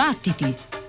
[0.00, 0.79] Battiti!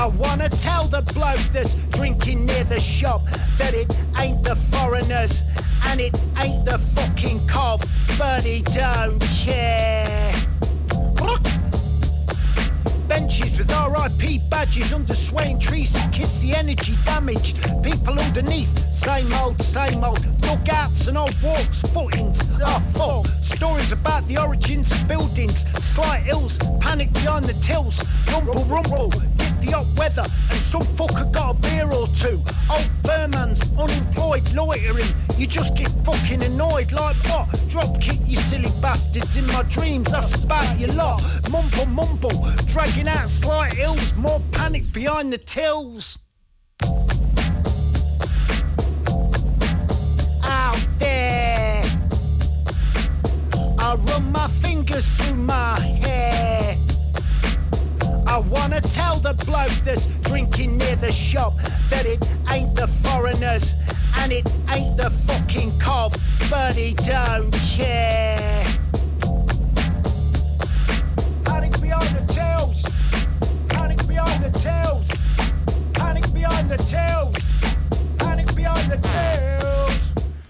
[0.00, 3.22] I wanna tell the bloke that's drinking near the shop
[3.58, 5.42] that it ain't the foreigners
[5.88, 7.82] and it ain't the fucking cop,
[8.18, 10.06] but he don't care.
[13.08, 17.58] Benches with RIP badges under swaying trees that kiss the energy damaged.
[17.82, 20.24] People underneath, same old, same old.
[20.40, 22.40] Dugouts and old walks, footings.
[22.62, 23.26] Oh, fuck.
[23.44, 25.66] Stories about the origins of buildings.
[25.84, 28.02] Slight ills, panic behind the tills.
[28.32, 29.12] Rumble, rumble,
[29.70, 32.42] hot weather, and some fucker got a beer or two.
[32.70, 35.06] Old Burman's unemployed, loitering.
[35.36, 37.46] You just get fucking annoyed, like what?
[37.68, 40.10] Drop kick you silly bastards in my dreams.
[40.10, 41.22] That's about your lot.
[41.50, 44.14] Mumble, mumble, dragging out slight hills.
[44.16, 46.18] More panic behind the tills.
[50.42, 51.82] Out there,
[53.78, 56.29] I run my fingers through my hair.
[58.30, 61.56] I wanna tell the bloke that's drinking near the shop
[61.90, 63.74] that it ain't the foreigners
[64.20, 66.12] and it ain't the fucking cop,
[66.48, 68.38] but he don't care.
[71.44, 72.84] Panic behind the tails,
[73.68, 75.08] panic behind the tails,
[75.94, 77.36] panic behind the tails,
[78.16, 79.59] panic behind the tails.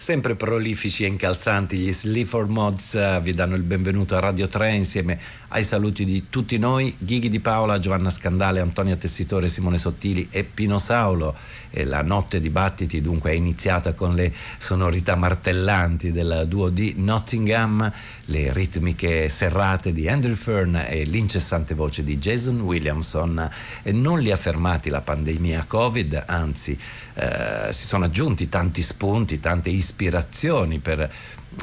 [0.00, 4.70] Sempre prolifici e incalzanti, gli Sleaford Mods uh, vi danno il benvenuto a Radio 3
[4.70, 10.26] insieme ai saluti di tutti noi, Ghighi di Paola, Giovanna Scandale, Antonia Tessitore, Simone Sottili
[10.30, 11.36] e Pino Saulo.
[11.68, 16.94] E la notte di battiti dunque è iniziata con le sonorità martellanti del duo di
[16.96, 17.92] Nottingham,
[18.24, 23.50] le ritmiche serrate di Andrew Fern e l'incessante voce di Jason Williamson.
[23.82, 26.78] E non li ha fermati la pandemia Covid, anzi
[27.12, 31.12] eh, si sono aggiunti tanti spunti, tante ispirazioni per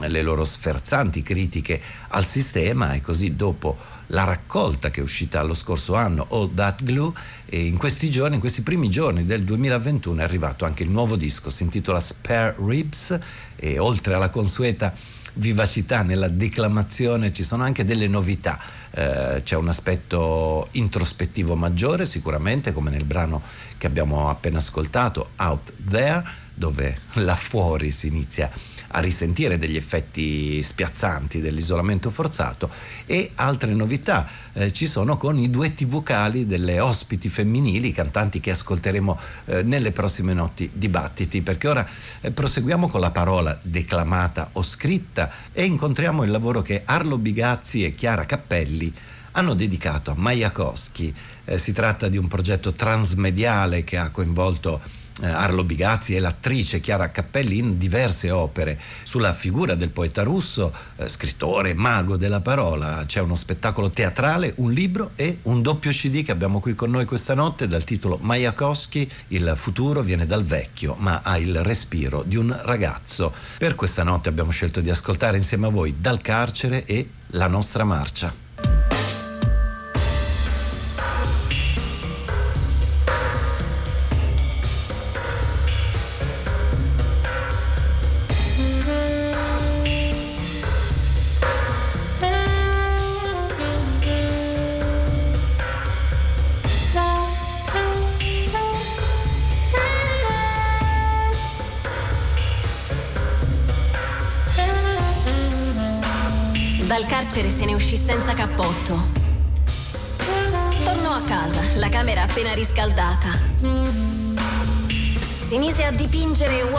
[0.08, 3.78] le loro sferzanti critiche al sistema e così dopo
[4.08, 7.12] la raccolta che è uscita lo scorso anno, All That Glue,
[7.46, 11.16] e in questi giorni, in questi primi giorni del 2021 è arrivato anche il nuovo
[11.16, 13.18] disco, si intitola Spare Ribs
[13.56, 14.94] e oltre alla consueta
[15.38, 18.60] vivacità, nella declamazione, ci sono anche delle novità.
[18.92, 23.42] Eh, c'è un aspetto introspettivo maggiore sicuramente, come nel brano
[23.78, 26.24] che abbiamo appena ascoltato, Out There,
[26.58, 28.50] dove là fuori si inizia
[28.92, 32.72] a risentire degli effetti spiazzanti dell'isolamento forzato
[33.06, 38.52] e altre novità eh, ci sono con i duetti vocali delle ospiti femminili, cantanti che
[38.52, 41.88] ascolteremo eh, nelle prossime notti dibattiti, perché ora
[42.22, 47.84] eh, proseguiamo con la parola declamata o scritta e incontriamo il lavoro che Arlo Bigazzi
[47.84, 48.92] e Chiara Cappelli
[49.38, 51.14] hanno dedicato a Majakowski.
[51.46, 54.82] Eh, si tratta di un progetto transmediale che ha coinvolto
[55.22, 61.10] Arlo Bigazzi e l'attrice Chiara Cappelli in diverse opere sulla figura del poeta russo, eh,
[61.10, 63.04] scrittore, mago della parola.
[63.06, 67.06] C'è uno spettacolo teatrale, un libro e un doppio CD che abbiamo qui con noi
[67.06, 72.36] questa notte dal titolo Majakowski, il futuro viene dal vecchio ma ha il respiro di
[72.36, 73.34] un ragazzo.
[73.58, 77.84] Per questa notte abbiamo scelto di ascoltare insieme a voi Dal carcere e La nostra
[77.84, 78.47] marcia.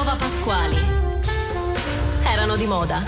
[0.09, 0.77] Uova pasquali.
[2.25, 3.03] Erano di moda.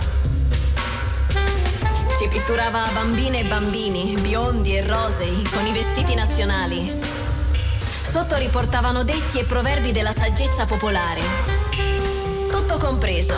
[2.18, 6.92] Ci pitturava bambine e bambini, biondi e rosei, con i vestiti nazionali.
[8.02, 11.22] Sotto riportavano detti e proverbi della saggezza popolare.
[12.50, 13.34] Tutto compreso.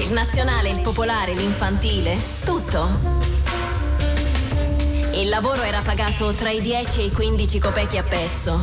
[0.00, 2.86] Il nazionale, il popolare, l'infantile, tutto.
[5.12, 8.62] Il lavoro era pagato tra i 10 e i 15 copechi a pezzo.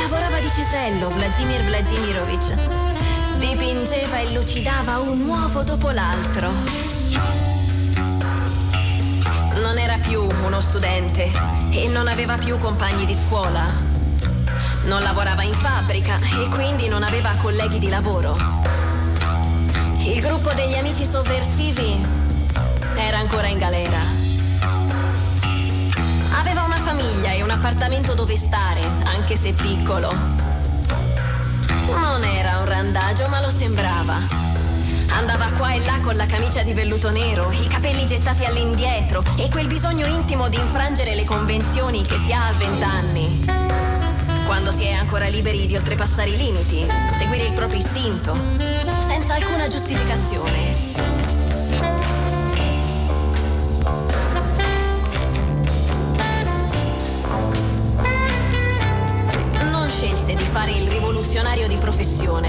[0.00, 2.93] Lavorava di cesello Vladimir Vladimirovich.
[3.46, 6.50] Dipingeva e lucidava un uovo dopo l'altro.
[9.60, 11.30] Non era più uno studente
[11.70, 13.62] e non aveva più compagni di scuola.
[14.86, 18.34] Non lavorava in fabbrica e quindi non aveva colleghi di lavoro.
[19.98, 22.02] Il gruppo degli amici sovversivi
[22.96, 23.98] era ancora in galera.
[26.38, 30.53] Aveva una famiglia e un appartamento dove stare, anche se piccolo.
[31.90, 34.16] Non era un randagio, ma lo sembrava.
[35.10, 39.48] Andava qua e là con la camicia di velluto nero, i capelli gettati all'indietro e
[39.48, 43.44] quel bisogno intimo di infrangere le convenzioni che si ha a vent'anni.
[44.44, 48.36] Quando si è ancora liberi di oltrepassare i limiti, seguire il proprio istinto,
[49.00, 51.13] senza alcuna giustificazione.
[61.34, 62.48] Il rivoluzionario di professione,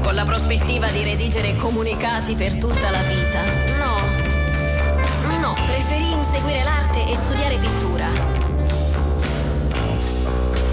[0.00, 3.42] con la prospettiva di redigere comunicati per tutta la vita.
[3.76, 8.06] No, no, preferì inseguire l'arte e studiare pittura.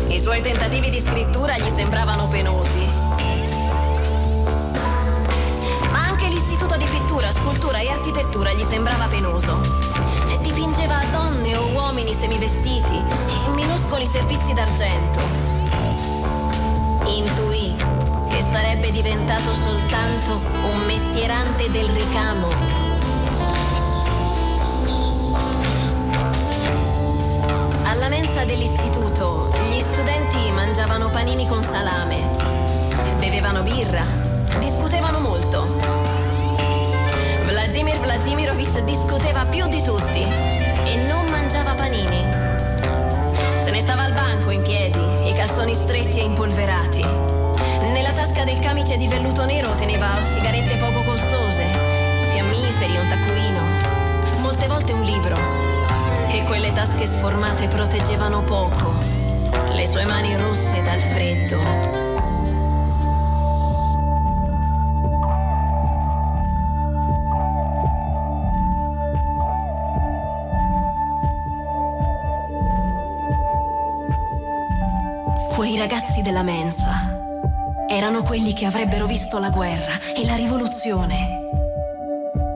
[0.07, 2.87] I suoi tentativi di scrittura gli sembravano penosi.
[5.89, 9.61] Ma anche l'istituto di pittura, scultura e architettura gli sembrava penoso.
[10.41, 12.97] Dipingeva donne o uomini semivestiti
[13.47, 15.22] e minuscoli servizi d'argento
[19.43, 20.39] diventato soltanto
[20.71, 22.47] un mestierante del ricamo.
[27.83, 32.17] Alla mensa dell'istituto gli studenti mangiavano panini con salame,
[33.19, 34.05] bevevano birra,
[34.59, 35.67] discutevano molto.
[37.45, 42.21] Vladimir Vladimirovich discuteva più di tutti e non mangiava panini.
[43.59, 46.92] Se ne stava al banco in piedi calzoni stretti e impolverati.
[48.53, 51.65] Del camice di velluto nero teneva sigarette poco costose,
[52.29, 55.35] fiammiferi, un taccuino, molte volte un libro.
[56.29, 58.93] E quelle tasche sformate proteggevano poco
[59.71, 61.61] le sue mani rosse dal freddo.
[75.49, 76.92] Quei ragazzi della mensa
[78.33, 81.51] quelli che avrebbero visto la guerra e la rivoluzione.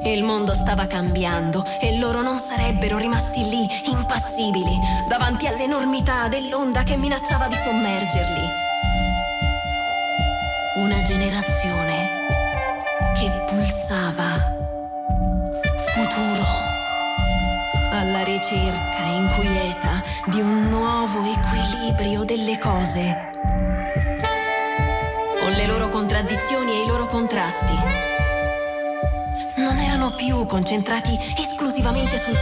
[0.05, 4.75] Il mondo stava cambiando e loro non sarebbero rimasti lì, impassibili,
[5.07, 8.66] davanti all'enormità dell'onda che minacciava di sommergerli.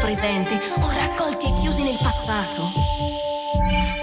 [0.05, 2.71] Presente o raccolti e chiusi nel passato.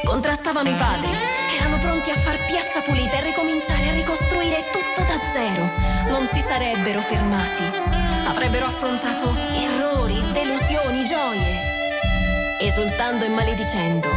[0.03, 1.13] Contrastavano i padri,
[1.57, 5.71] erano pronti a far piazza pulita e ricominciare a ricostruire tutto da zero.
[6.11, 14.09] Non si sarebbero fermati avrebbero affrontato errori, delusioni, gioie, esultando e maledicendo.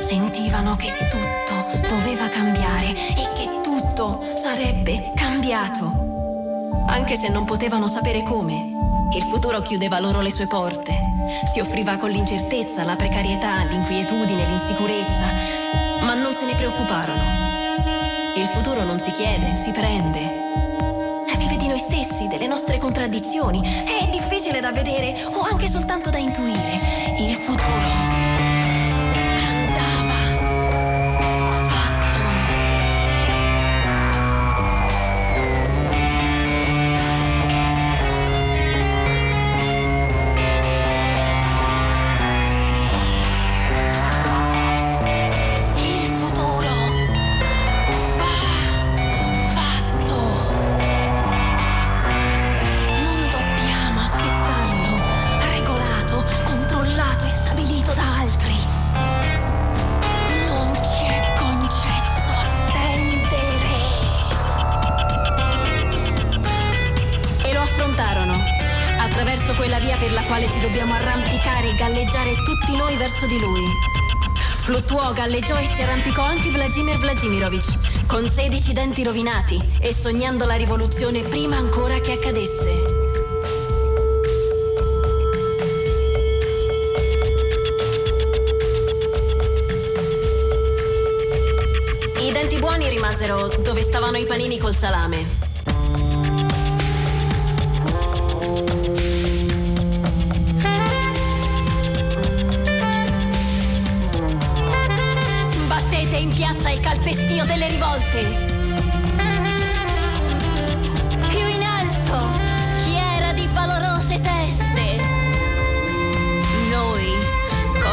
[0.00, 8.22] Sentivano che tutto doveva cambiare e che tutto sarebbe cambiato, anche se non potevano sapere
[8.22, 8.77] come.
[9.18, 10.94] Il futuro chiudeva loro le sue porte,
[11.52, 15.34] si offriva con l'incertezza, la precarietà, l'inquietudine, l'insicurezza,
[16.02, 17.20] ma non se ne preoccuparono.
[18.36, 20.46] Il futuro non si chiede, si prende
[21.78, 23.60] noi stessi, delle nostre contraddizioni.
[23.60, 26.78] È difficile da vedere o anche soltanto da intuire.
[27.18, 28.07] Il futuro
[77.48, 82.96] Vladimirovich, con 16 denti rovinati e sognando la rivoluzione prima ancora che accadesse.
[92.18, 95.47] I denti buoni rimasero dove stavano i panini col salame.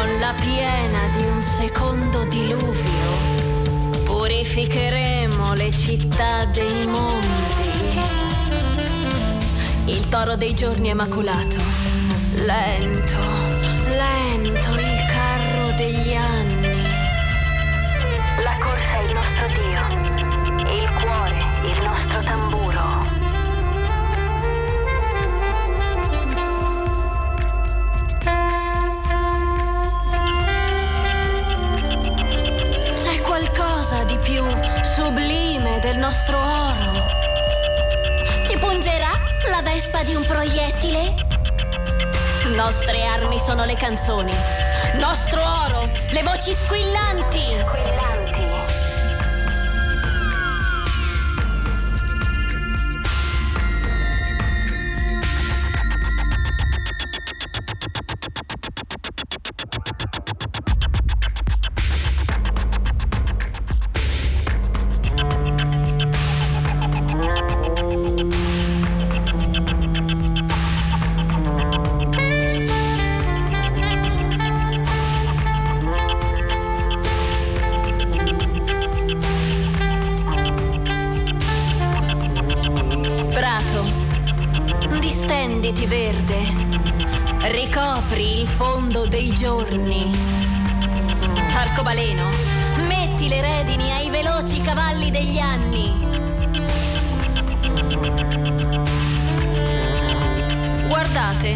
[0.06, 7.26] Con la piena di un secondo diluvio, purificheremo le città dei mondi.
[9.86, 11.58] Il toro dei giorni è maculato,
[12.46, 13.18] lento,
[13.88, 16.84] lento il carro degli anni.
[18.92, 20.05] Sei il nostro Dio,
[35.86, 37.06] del nostro oro.
[38.48, 39.12] Ci pungerà
[39.50, 41.14] la vespa di un proiettile?
[42.56, 44.34] Nostre armi sono le canzoni.
[45.00, 47.40] Nostro oro, le voci squillanti.
[47.40, 48.25] squillanti.
[87.48, 90.12] Ricopri il fondo dei giorni.
[91.54, 92.28] Arcobaleno,
[92.88, 95.94] metti le redini ai veloci cavalli degli anni.
[100.88, 101.50] Guardate,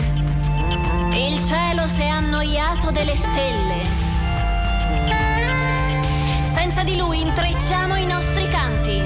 [1.14, 3.82] il cielo si è annoiato delle stelle.
[6.44, 9.02] Senza di lui intrecciamo i nostri canti.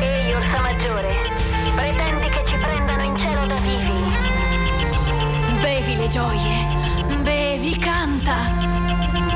[0.00, 1.12] Ehi, Orsa Maggiore,
[1.74, 2.19] pretendo
[6.10, 6.66] gioie,
[7.22, 8.34] bevi, canta.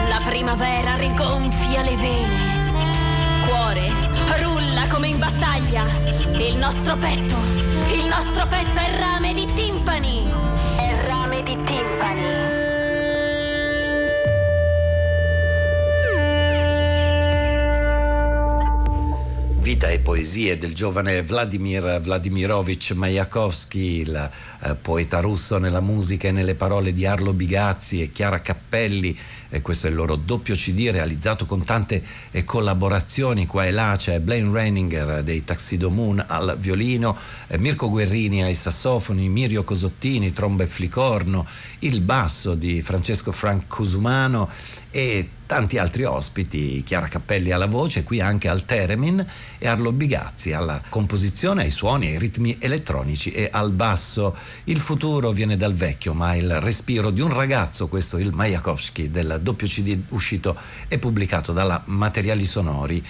[0.08, 3.46] La primavera rigonfia le vene.
[3.46, 3.90] Cuore,
[4.40, 5.84] rulla come in battaglia.
[6.36, 7.36] Il nostro petto,
[7.94, 10.28] il nostro petto è rame di timpani.
[10.76, 12.63] È rame di timpani.
[19.94, 24.30] le poesie del giovane Vladimir Vladimirovich Mayakovsky, il
[24.62, 29.16] eh, poeta russo nella musica e nelle parole di Arlo Bigazzi e Chiara Cappelli,
[29.50, 33.94] eh, questo è il loro doppio CD realizzato con tante eh, collaborazioni qua e là,
[33.96, 40.32] c'è Blaine Reininger dei Taxido Moon al violino, eh, Mirko Guerrini ai sassofoni, Mirio Cosottini,
[40.32, 41.46] tromba e flicorno,
[41.80, 44.50] il basso di Francesco Frank Cusumano
[44.90, 49.24] e tanti altri ospiti, Chiara Cappelli alla voce, qui anche al Teremin
[49.56, 54.36] e Arlo Bigazzi alla composizione, ai suoni, ai ritmi elettronici e al basso.
[54.64, 59.12] Il futuro viene dal vecchio, ma il respiro di un ragazzo, questo è il Mayakovsky
[59.12, 60.58] del doppio CD uscito
[60.88, 63.06] e pubblicato dalla Materiali Sonori.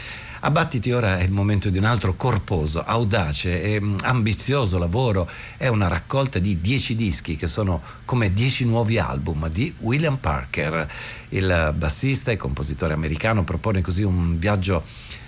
[0.47, 5.27] A Battiti ora è il momento di un altro corposo, audace e mm, ambizioso lavoro.
[5.57, 10.87] È una raccolta di dieci dischi che sono come dieci nuovi album di William Parker.
[11.31, 14.85] Il bassista e compositore americano propone così un viaggio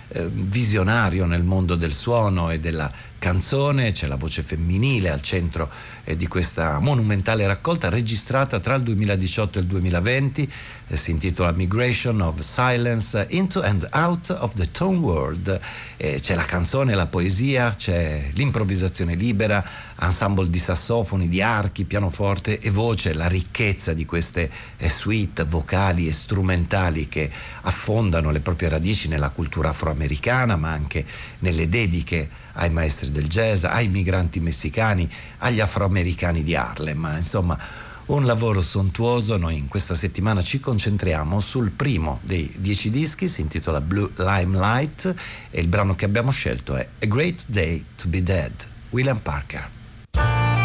[0.08, 5.70] eh, visionario nel mondo del suono e della canzone, c'è la voce femminile al centro
[6.04, 10.52] eh, di questa monumentale raccolta registrata tra il 2018 e il 2020,
[10.88, 15.60] eh, si intitola Migration of Silence Into and Out of the Tone World.
[15.96, 19.64] Eh, c'è la canzone, la poesia, c'è l'improvvisazione libera,
[20.00, 26.06] ensemble di sassofoni, di archi, pianoforte e voce, la ricchezza di queste eh, suite vocali
[26.06, 27.30] e strumentali che
[27.62, 31.04] affondano le proprie radici nella cultura afroamericana, ma anche
[31.40, 35.08] nelle dediche ai maestri del jazz, ai migranti messicani,
[35.38, 37.14] agli afroamericani di Harlem.
[37.16, 37.58] Insomma,
[38.06, 39.36] un lavoro sontuoso.
[39.36, 45.14] Noi in questa settimana ci concentriamo sul primo dei dieci dischi, si intitola Blue Limelight
[45.50, 48.52] e il brano che abbiamo scelto è A Great Day to Be Dead,
[48.90, 50.55] William Parker.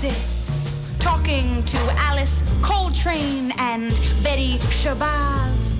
[0.00, 3.90] Moses, talking to Alice Coltrane and
[4.22, 5.74] Betty Shabazz.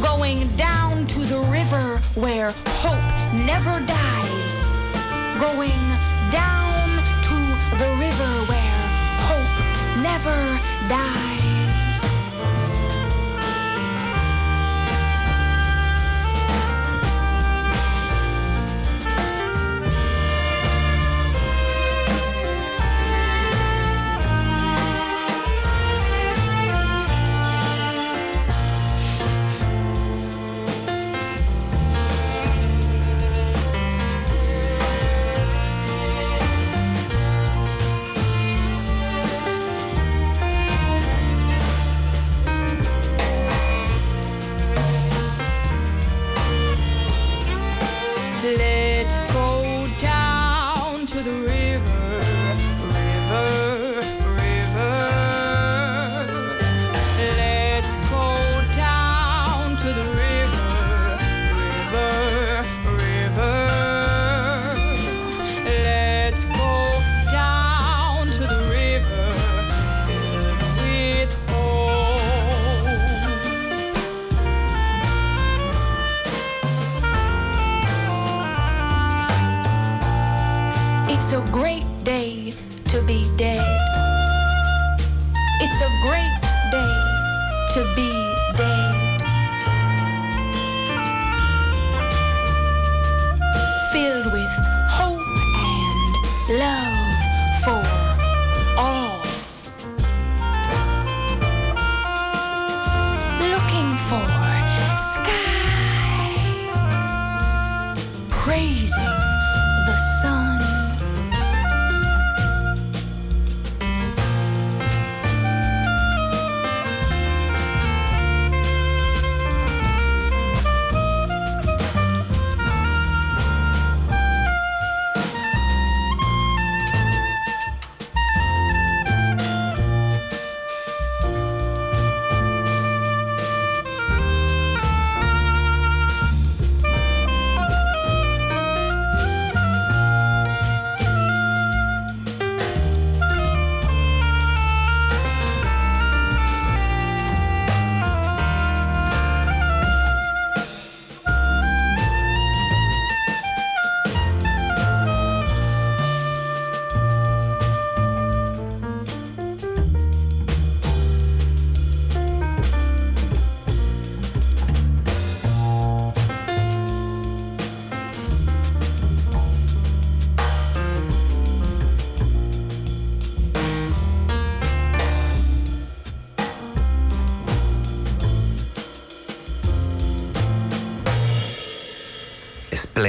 [0.00, 4.54] Going down to the river where hope never dies.
[5.38, 5.84] Going
[6.32, 6.88] down
[7.28, 7.36] to
[7.76, 8.80] the river where
[9.28, 11.39] hope never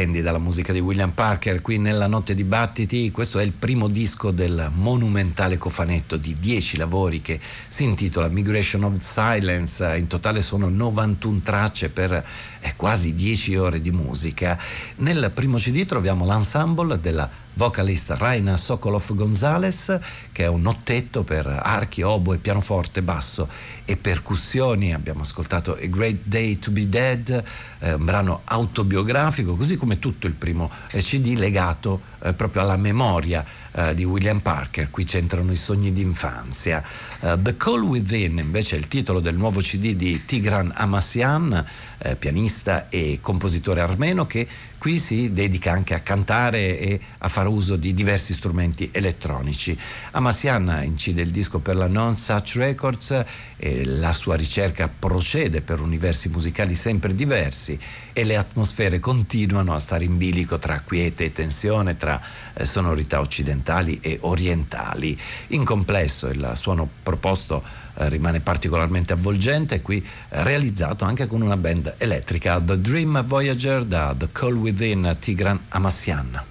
[0.02, 3.12] splendida la musica di William Parker qui nella Notte di Battiti.
[3.12, 8.84] Questo è il primo disco del monumentale cofanetto di 10 lavori che si intitola Migration
[8.84, 9.96] of Silence.
[9.98, 14.58] In totale sono 91 tracce per eh, quasi 10 ore di musica.
[14.96, 20.00] Nel primo CD troviamo l'ensemble della vocalist Raina Sokolov Gonzalez,
[20.32, 23.48] che è un ottetto per archi, oboe, pianoforte, basso
[23.86, 24.94] e percussioni.
[24.94, 27.44] Abbiamo ascoltato A Great Day to Be Dead,
[27.80, 32.78] eh, un brano autobiografico, così come tutto il primo eh, CD legato eh, proprio alla
[32.78, 34.89] memoria eh, di William Parker.
[34.89, 36.84] Qui c'entrano i sogni d'infanzia.
[37.21, 41.65] Uh, The Call Within invece è il titolo del nuovo CD di Tigran Amassian,
[41.99, 47.47] eh, pianista e compositore armeno che qui si dedica anche a cantare e a fare
[47.47, 49.77] uso di diversi strumenti elettronici.
[50.12, 53.23] Amassian incide il disco per la Non Such Records
[53.57, 57.79] e la sua ricerca procede per universi musicali sempre diversi
[58.12, 62.19] e le atmosfere continuano a stare in bilico tra quiete e tensione, tra
[62.53, 63.61] eh, sonorità occidentali
[64.02, 65.17] e orientali.
[65.50, 67.63] In complesso il suono proposto
[67.95, 73.86] eh, rimane particolarmente avvolgente, qui eh, realizzato anche con una band elettrica, The Dream Voyager
[73.86, 76.43] da The Call Within Tigran Amassian.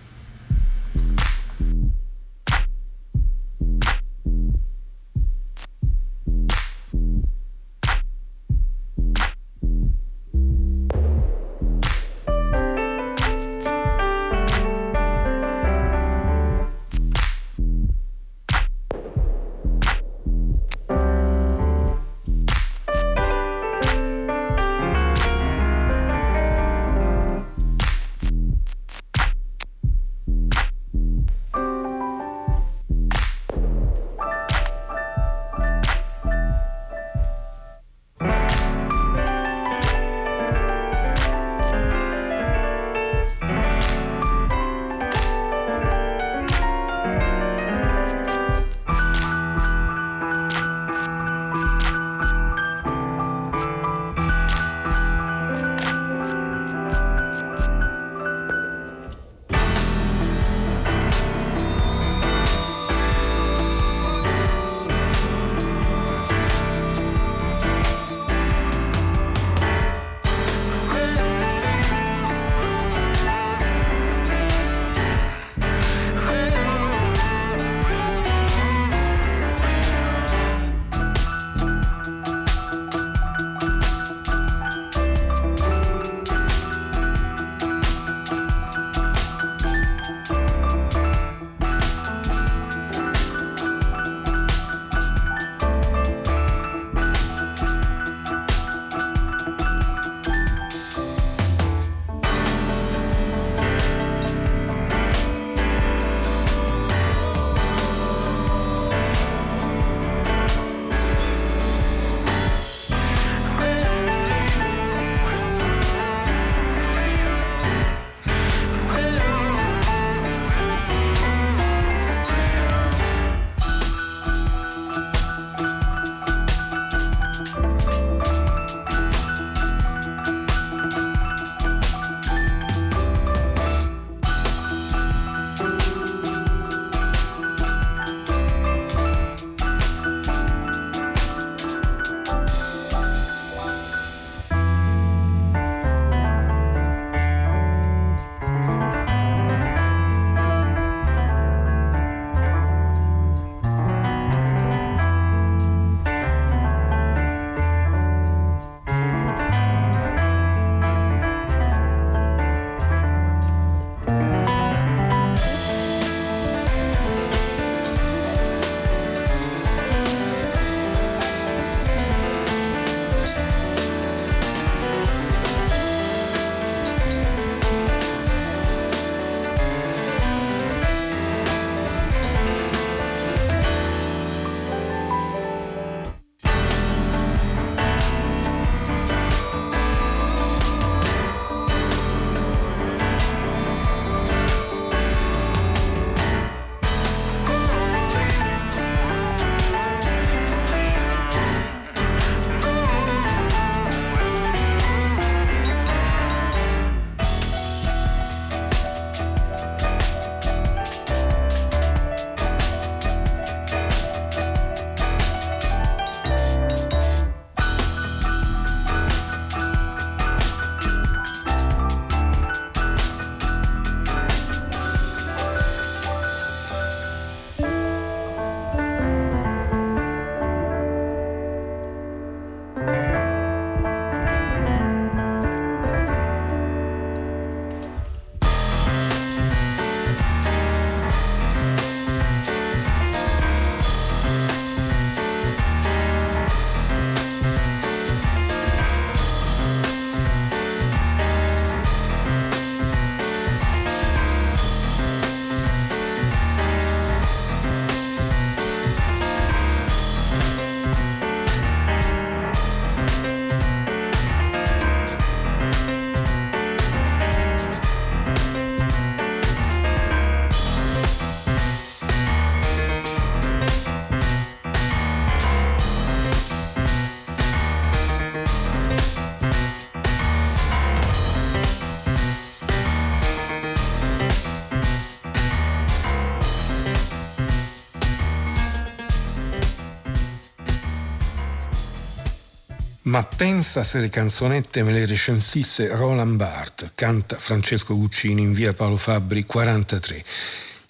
[293.11, 298.73] Ma pensa se le canzonette me le recensisse Roland Barthes, canta Francesco Guccini in via
[298.73, 300.25] Paolo Fabbri 43.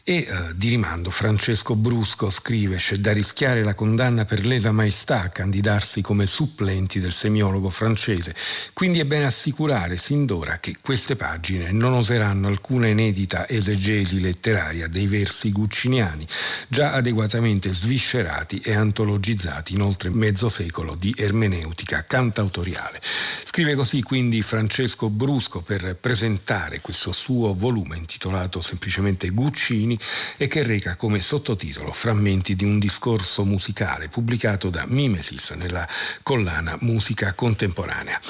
[0.03, 5.21] E eh, di rimando Francesco Brusco scrive c'è da rischiare la condanna per lesa maestà
[5.21, 8.35] a candidarsi come supplenti del semiologo francese,
[8.73, 14.89] quindi è bene assicurare sin d'ora che queste pagine non oseranno alcuna inedita esegesi letteraria
[14.89, 16.27] dei versi gucciniani,
[16.69, 23.03] già adeguatamente sviscerati e antologizzati in oltre mezzo secolo di ermeneutica cantautoriale.
[23.45, 29.99] Scrive così quindi Francesco Brusco per presentare questo suo volume intitolato semplicemente Guccini Guccini
[30.37, 35.89] e che reca come sottotitolo Frammenti di un discorso musicale pubblicato da Mimesis nella
[36.23, 38.21] collana Musica Contemporanea.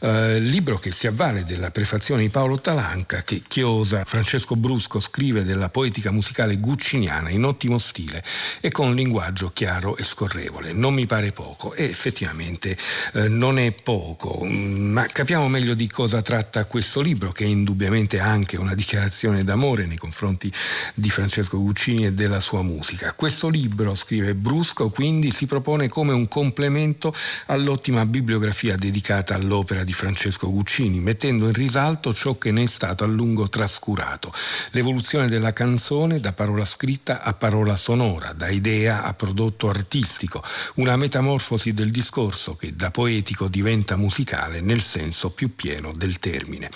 [0.00, 5.44] Eh, libro che si avvale della prefazione di Paolo Talanca che chiosa Francesco Brusco scrive
[5.44, 8.22] della poetica musicale gucciniana in ottimo stile
[8.60, 10.72] e con un linguaggio chiaro e scorrevole.
[10.72, 12.76] Non mi pare poco e effettivamente
[13.14, 17.48] eh, non è poco, mm, ma capiamo meglio di cosa tratta questo libro che è
[17.48, 20.52] indubbiamente anche una dichiarazione d'amore nei confronti
[20.94, 23.14] di di Francesco Guccini e della sua musica.
[23.14, 27.14] Questo libro, scrive Brusco, quindi si propone come un complemento
[27.46, 33.04] all'ottima bibliografia dedicata all'opera di Francesco Guccini, mettendo in risalto ciò che ne è stato
[33.04, 34.30] a lungo trascurato,
[34.72, 40.42] l'evoluzione della canzone da parola scritta a parola sonora, da idea a prodotto artistico,
[40.74, 46.68] una metamorfosi del discorso che da poetico diventa musicale nel senso più pieno del termine.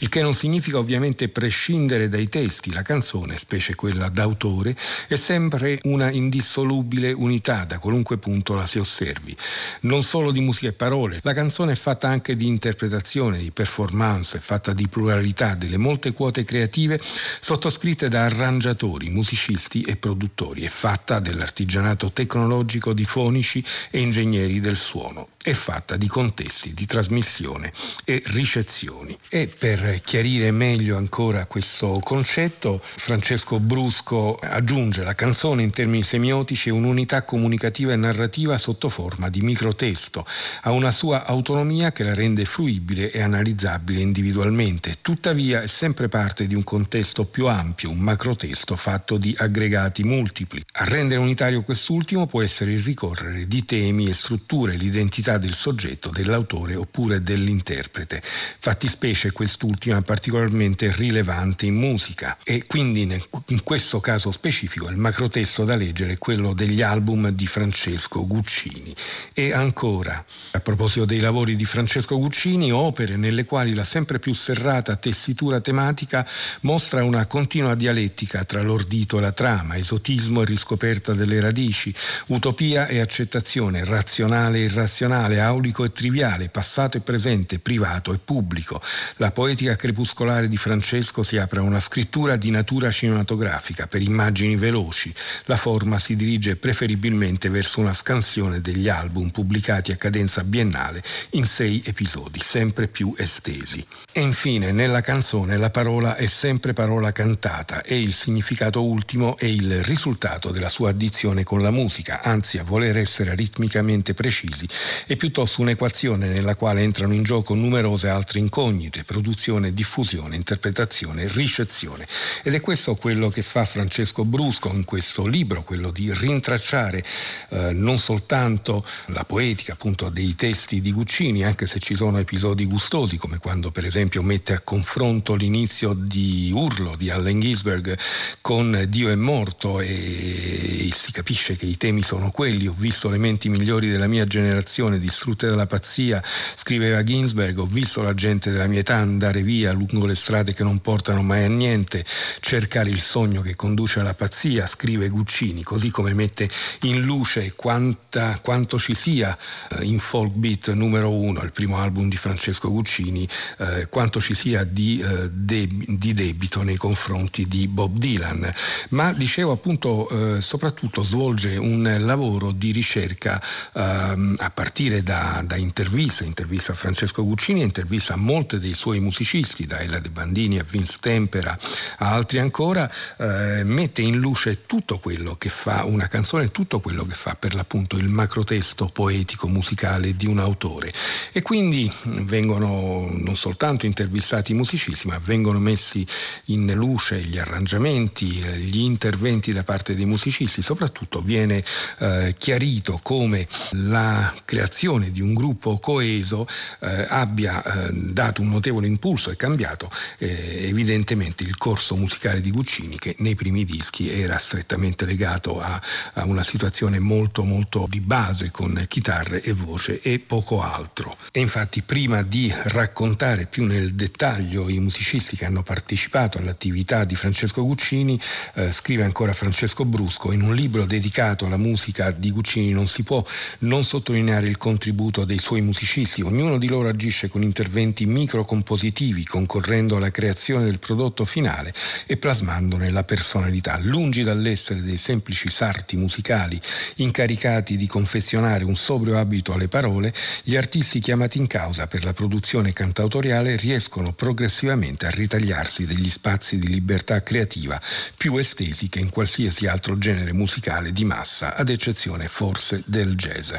[0.00, 4.74] Il che non significa ovviamente prescindere dai testi, la canzone, specie quella d'autore,
[5.06, 9.36] è sempre una indissolubile unità da qualunque punto la si osservi.
[9.82, 14.38] Non solo di musica e parole, la canzone è fatta anche di interpretazione, di performance,
[14.38, 17.00] è fatta di pluralità delle molte quote creative
[17.40, 24.76] sottoscritte da arrangiatori, musicisti e produttori, è fatta dell'artigianato tecnologico di fonici e ingegneri del
[24.76, 27.72] suono, è fatta di contesti di trasmissione
[28.04, 29.16] e ricezioni.
[29.28, 36.70] E per chiarire meglio ancora questo concetto, Francesco brusco aggiunge la canzone in termini semiotici
[36.70, 40.26] un'unità comunicativa e narrativa sotto forma di microtesto,
[40.62, 46.46] ha una sua autonomia che la rende fruibile e analizzabile individualmente, tuttavia è sempre parte
[46.46, 50.64] di un contesto più ampio, un macrotesto fatto di aggregati multipli.
[50.78, 56.08] A rendere unitario quest'ultimo può essere il ricorrere di temi e strutture, l'identità del soggetto,
[56.08, 58.22] dell'autore oppure dell'interprete.
[58.22, 65.64] Fattispecie quest'ultima particolarmente rilevante in musica e quindi in in questo caso specifico il macrotesto
[65.64, 68.94] da leggere è quello degli album di Francesco Guccini.
[69.32, 74.32] E ancora, a proposito dei lavori di Francesco Guccini, opere nelle quali la sempre più
[74.32, 76.24] serrata tessitura tematica
[76.60, 81.92] mostra una continua dialettica tra l'ordito e la trama, esotismo e riscoperta delle radici,
[82.26, 88.80] utopia e accettazione, razionale e irrazionale, aulico e triviale, passato e presente, privato e pubblico.
[89.16, 94.02] La poetica crepuscolare di Francesco si apre a una scrittura di natura cinematografica fotografica per
[94.02, 95.12] immagini veloci,
[95.44, 101.46] la forma si dirige preferibilmente verso una scansione degli album pubblicati a cadenza biennale in
[101.46, 103.84] sei episodi, sempre più estesi.
[104.12, 109.46] E infine, nella canzone la parola è sempre parola cantata e il significato ultimo è
[109.46, 114.68] il risultato della sua addizione con la musica, anzi a voler essere ritmicamente precisi,
[115.06, 122.06] è piuttosto un'equazione nella quale entrano in gioco numerose altre incognite, produzione, diffusione, interpretazione, ricezione.
[122.42, 127.04] Ed è questo quello che che fa Francesco Brusco in questo libro, quello di rintracciare
[127.50, 132.64] eh, non soltanto la poetica appunto dei testi di Guccini, anche se ci sono episodi
[132.64, 137.96] gustosi, come quando per esempio mette a confronto l'inizio di Urlo di Allen Ginsberg
[138.40, 142.66] con Dio è morto e si capisce che i temi sono quelli.
[142.66, 146.20] Ho visto le menti migliori della mia generazione distrutte dalla pazzia,
[146.56, 150.64] scriveva Ginsberg, ho visto la gente della mia età andare via lungo le strade che
[150.64, 152.04] non portano mai a niente,
[152.40, 156.48] cercare il sogno sogno che conduce alla pazzia, scrive Guccini, così come mette
[156.82, 159.36] in luce quanta, quanto ci sia
[159.70, 164.34] eh, in Folk Beat numero uno, il primo album di Francesco Guccini, eh, quanto ci
[164.34, 168.50] sia di, eh, de- di, debito nei confronti di Bob Dylan.
[168.90, 173.42] Ma dicevo appunto, eh, soprattutto svolge un lavoro di ricerca
[173.74, 179.00] ehm, a partire da, da interviste, intervista a Francesco Guccini, intervista a molti dei suoi
[179.00, 181.58] musicisti, da Ella De Bandini a Vince Tempera
[181.98, 187.04] a altri ancora, eh, mette in luce tutto quello che fa una canzone, tutto quello
[187.04, 190.92] che fa per l'appunto il macrotesto poetico musicale di un autore.
[191.32, 196.06] E quindi vengono non soltanto intervistati i musicisti ma vengono messi
[196.46, 201.64] in luce gli arrangiamenti, gli interventi da parte dei musicisti, soprattutto viene
[201.98, 206.46] eh, chiarito come la creazione di un gruppo coeso
[206.80, 212.50] eh, abbia eh, dato un notevole impulso e cambiato eh, evidentemente il corso musicale di
[212.50, 215.80] Guccini che nei primi dischi era strettamente legato a,
[216.14, 221.16] a una situazione molto molto di base con chitarre e voce e poco altro.
[221.32, 227.14] E infatti prima di raccontare più nel dettaglio i musicisti che hanno partecipato all'attività di
[227.14, 228.20] Francesco Guccini,
[228.54, 233.02] eh, scrive ancora Francesco Brusco in un libro dedicato alla musica di Guccini non si
[233.02, 233.24] può
[233.60, 239.96] non sottolineare il contributo dei suoi musicisti, ognuno di loro agisce con interventi microcompositivi concorrendo
[239.96, 241.72] alla creazione del prodotto finale
[242.06, 246.60] e plasmandone la personalità, lungi dall'essere dei semplici sarti musicali
[246.96, 250.12] incaricati di confezionare un sobrio abito alle parole,
[250.42, 256.58] gli artisti chiamati in causa per la produzione cantautoriale riescono progressivamente a ritagliarsi degli spazi
[256.58, 257.80] di libertà creativa
[258.16, 263.52] più estesi che in qualsiasi altro genere musicale di massa, ad eccezione forse del jazz.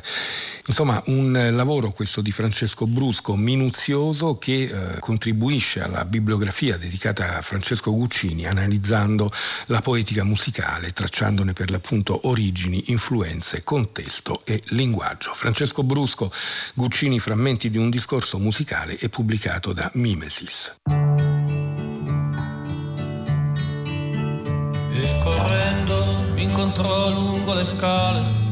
[0.70, 7.42] Insomma, un lavoro questo di Francesco Brusco minuzioso che eh, contribuisce alla bibliografia dedicata a
[7.42, 9.19] Francesco Guccini analizzando
[9.66, 15.34] la poetica musicale, tracciandone per l'appunto origini, influenze, contesto e linguaggio.
[15.34, 16.32] Francesco Brusco,
[16.76, 20.76] Guccini, frammenti di un discorso musicale è pubblicato da Mimesis.
[24.92, 28.50] E correndo mi incontrò lungo le scale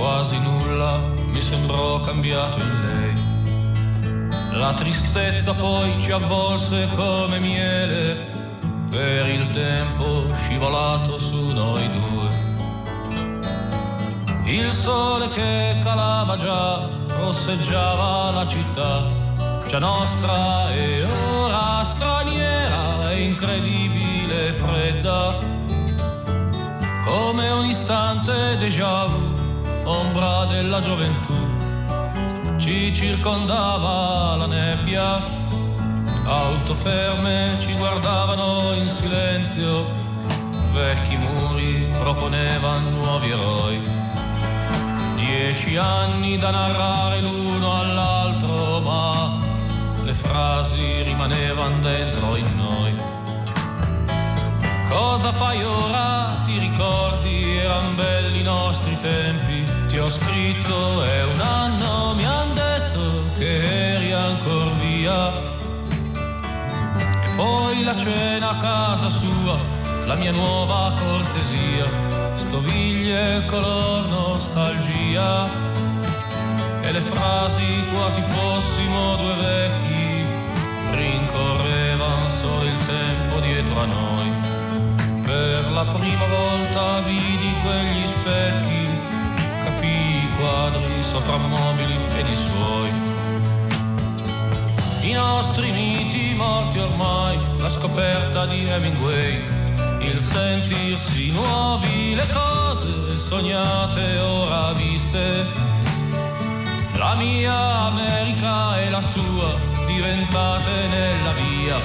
[0.00, 4.58] quasi nulla mi sembrò cambiato in lei.
[4.58, 8.49] La tristezza poi ci avvolse come miele
[8.90, 12.28] per il tempo scivolato su noi due.
[14.44, 19.06] Il sole che calava già rosseggiava la città,
[19.68, 21.06] già nostra e
[21.38, 25.38] ora straniera e incredibile fredda,
[27.06, 29.30] come un istante déjà vu
[29.84, 35.22] ombra della gioventù, ci circondava la nebbia,
[36.24, 39.86] auto ferme ci guardavano in silenzio,
[40.72, 43.82] vecchi muri proponevano nuovi eroi.
[45.16, 49.38] Dieci anni da narrare l'uno all'altro, ma
[50.02, 52.94] le frasi rimanevano dentro in noi.
[54.88, 56.40] Cosa fai ora?
[56.44, 57.58] Ti ricordi?
[57.58, 61.19] Eran belli i nostri tempi ti ho scritto è
[67.90, 69.58] la cena a casa sua,
[70.06, 71.86] la mia nuova cortesia,
[72.34, 75.48] stoviglie color nostalgia.
[76.82, 80.24] E le frasi quasi fossimo due vecchi,
[80.92, 84.28] rincorrevan solo il tempo dietro a noi.
[85.24, 88.88] Per la prima volta vidi quegli specchi
[90.38, 93.09] quadri soprammobili ed i suoi.
[95.10, 99.42] I nostri miti morti ormai, la scoperta di Hemingway,
[99.98, 105.48] il sentirsi nuovi, le cose sognate ora viste.
[106.94, 109.58] La mia America e la sua
[109.88, 111.80] diventate nella via,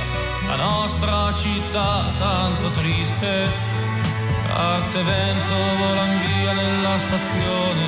[0.45, 3.51] la nostra città tanto triste.
[4.45, 7.85] Carte vento volan via nella stazione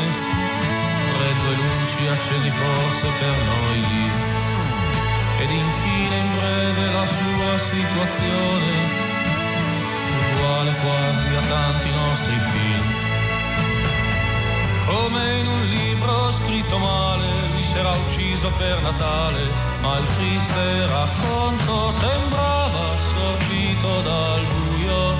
[1.21, 4.26] e due luci accesi forse per noi lì.
[5.39, 8.69] Ed infine in breve la sua situazione,
[10.33, 13.05] uguale quasi a tanti nostri film.
[14.87, 21.91] Come in un libro scritto male, lui si ucciso per Natale, ma il triste racconto
[21.91, 25.13] sembrava assorbito dal buio.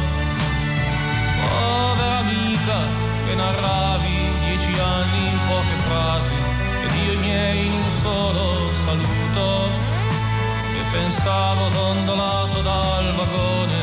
[1.44, 2.80] Povera amica
[3.26, 6.34] che narravi dieci anni in poche frasi
[6.86, 9.97] ed io i miei in un solo saluto
[10.98, 13.82] pensavo dondolato dal vagone.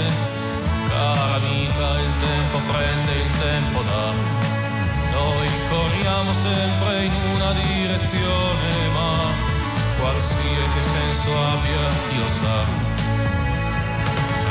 [0.89, 4.05] Cara amica il tempo prende il tempo da.
[5.19, 9.11] Noi corriamo sempre in una direzione ma
[9.99, 12.59] qualsiasi senso abbia chi sa.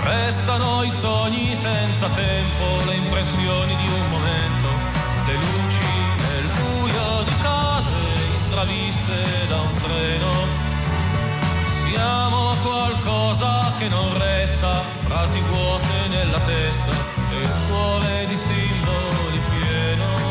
[0.10, 4.68] Restano i sogni senza tempo, le impressioni di un momento,
[5.28, 5.84] le luci
[8.54, 10.63] intraviste da un treno.
[11.94, 16.92] Cerchiamo qualcosa che non resta, frasi vuote nella testa
[17.30, 20.22] e il cuore di simboli pieno.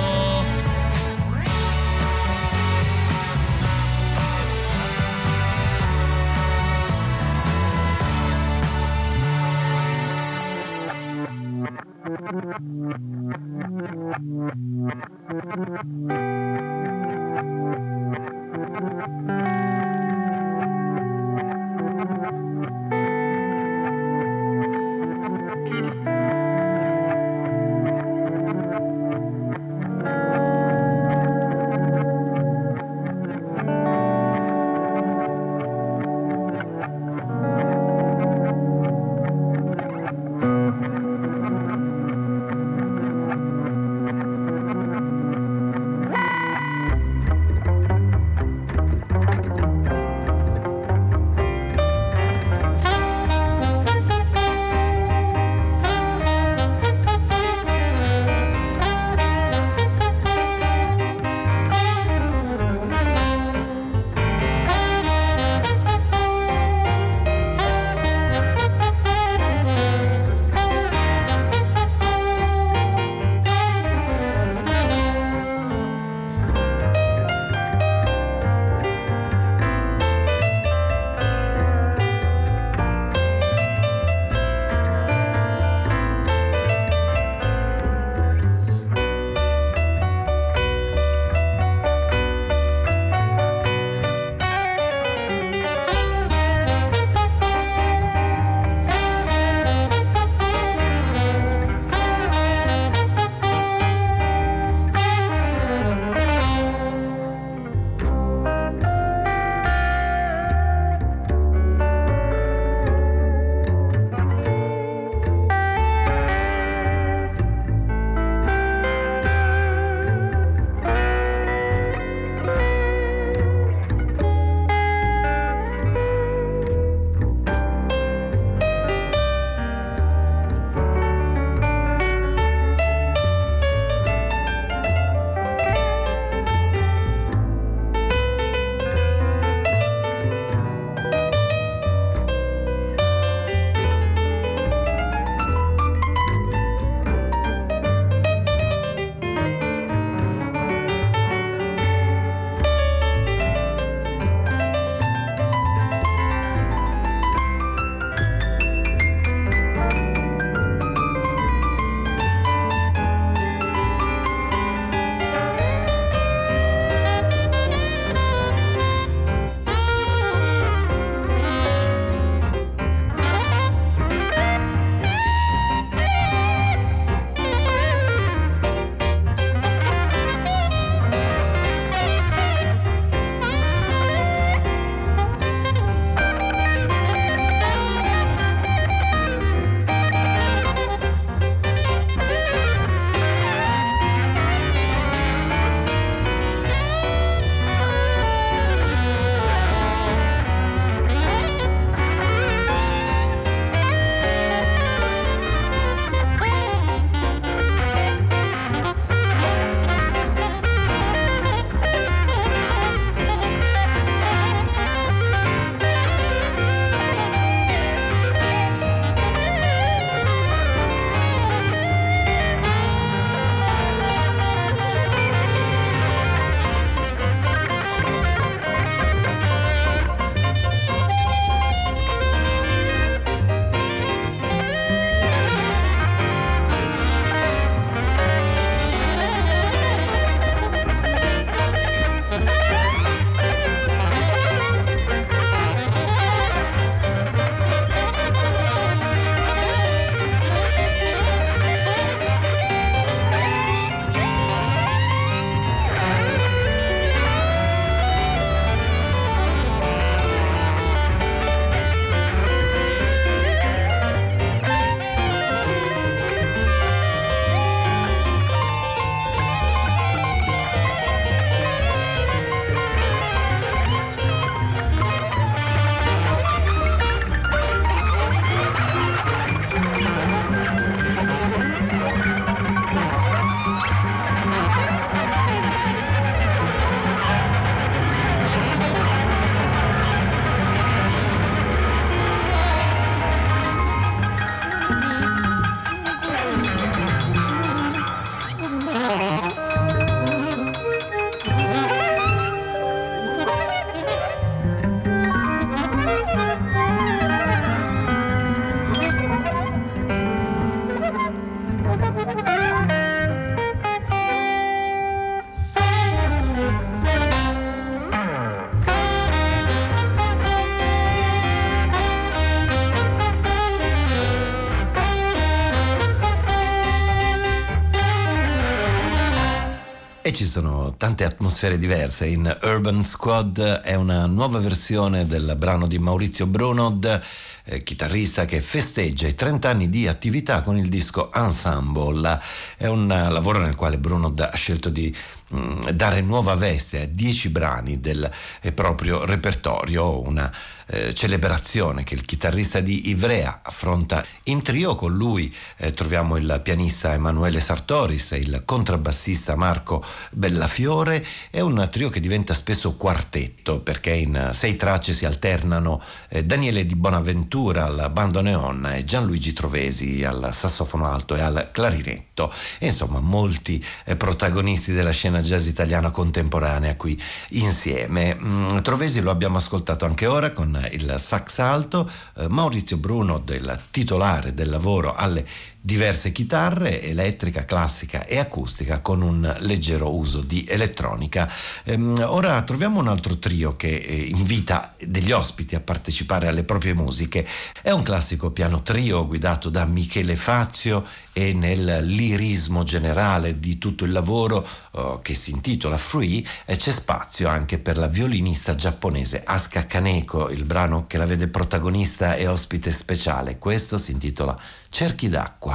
[331.02, 332.26] Tante atmosfere diverse.
[332.26, 337.20] In Urban Squad è una nuova versione del brano di Maurizio Brunod,
[337.64, 342.40] eh, chitarrista che festeggia i 30 anni di attività con il disco Ensemble.
[342.76, 345.12] È un lavoro nel quale Brunod ha scelto di
[345.52, 348.30] mm, dare nuova veste a 10 brani del
[348.60, 350.52] eh, proprio repertorio, una
[350.92, 354.94] eh, celebrazione che il chitarrista di Ivrea affronta in trio.
[354.94, 361.24] Con lui eh, troviamo il pianista Emanuele Sartoris e il contrabbassista Marco Bellafiore.
[361.50, 366.84] È un trio che diventa spesso quartetto perché in sei tracce si alternano eh, Daniele
[366.84, 372.52] Di Bonaventura al bandoneon e Gianluigi Trovesi al sassofono alto e al clarinetto.
[372.78, 377.18] E insomma molti eh, protagonisti della scena jazz italiana contemporanea qui
[377.50, 378.34] insieme.
[378.34, 383.78] Mm, Trovesi lo abbiamo ascoltato anche ora con il sax alto, eh, Maurizio Bruno del
[383.90, 385.46] titolare del lavoro alle
[385.84, 391.50] diverse chitarre, elettrica, classica e acustica con un leggero uso di elettronica.
[391.82, 396.94] Ehm, ora troviamo un altro trio che eh, invita degli ospiti a partecipare alle proprie
[396.94, 397.44] musiche.
[397.82, 404.04] È un classico piano trio guidato da Michele Fazio e nel lirismo generale di tutto
[404.04, 409.42] il lavoro eh, che si intitola Free e c'è spazio anche per la violinista giapponese
[409.44, 413.58] Asuka Kaneko, il brano che la vede protagonista e ospite speciale.
[413.58, 414.56] Questo si intitola
[414.92, 415.74] cerchi d'acqua.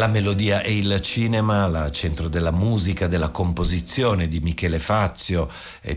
[0.00, 5.46] La melodia e il cinema, al centro della musica, della composizione di Michele Fazio,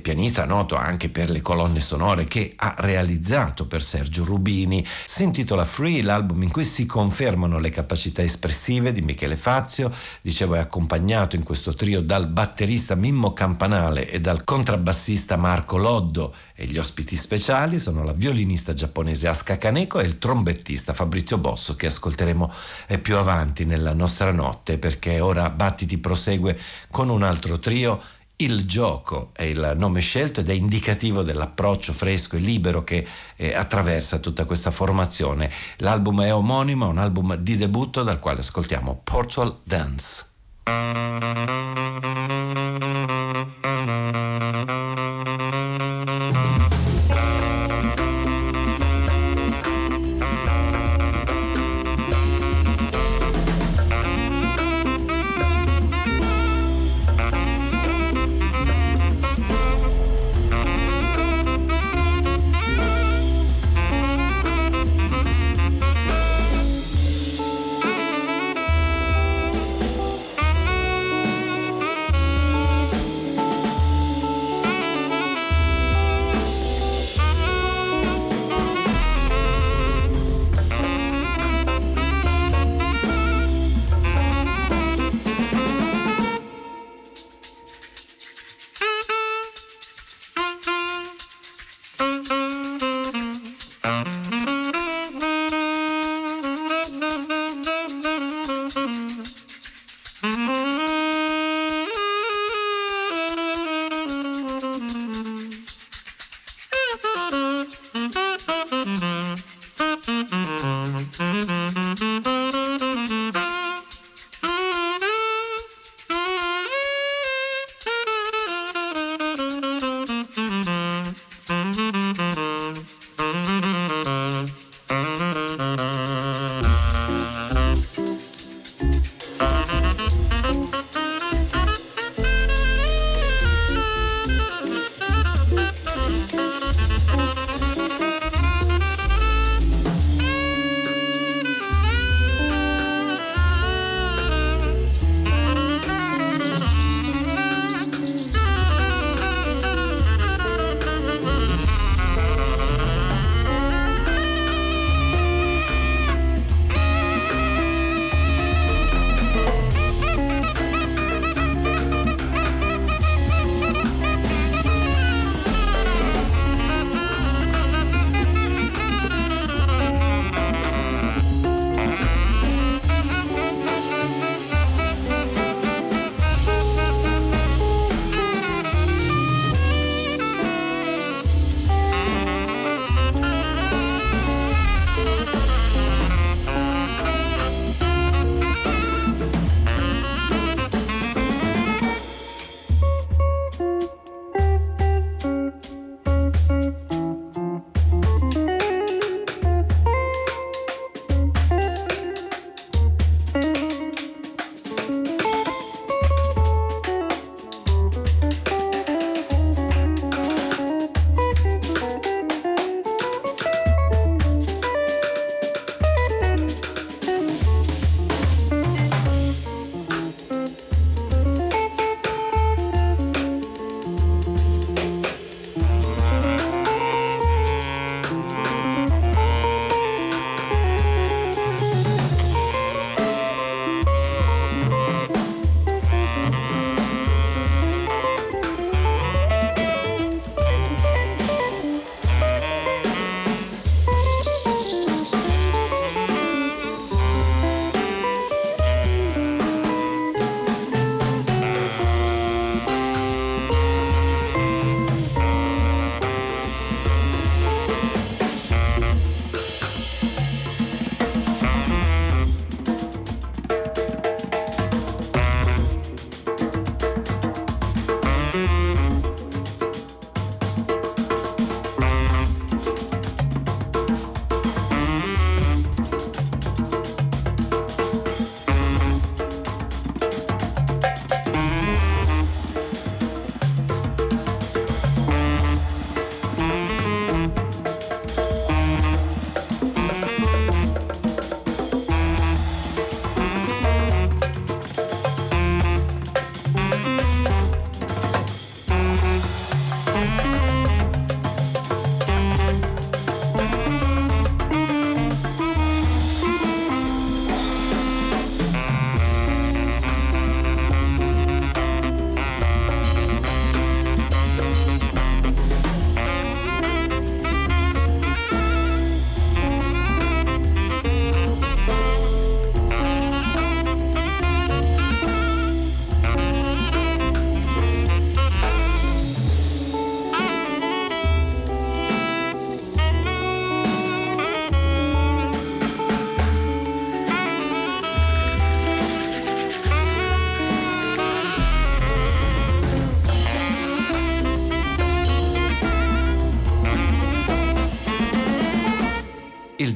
[0.01, 4.85] pianista noto anche per le colonne sonore che ha realizzato per Sergio Rubini.
[5.05, 9.89] Si intitola Free, l'album in cui si confermano le capacità espressive di Michele Fazio.
[10.19, 16.33] Dicevo, è accompagnato in questo trio dal batterista Mimmo Campanale e dal contrabbassista Marco Loddo
[16.55, 21.75] e gli ospiti speciali sono la violinista giapponese Asuka Kaneko e il trombettista Fabrizio Bosso
[21.75, 22.51] che ascolteremo
[22.87, 26.57] eh, più avanti nella nostra notte perché ora Battiti prosegue
[26.89, 28.01] con un altro trio
[28.37, 33.53] il gioco è il nome scelto ed è indicativo dell'approccio fresco e libero che eh,
[33.55, 35.49] attraversa tutta questa formazione.
[35.77, 40.31] L'album è omonimo, un album di debutto dal quale ascoltiamo Portal Dance.